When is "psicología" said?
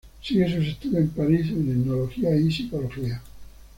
2.51-3.21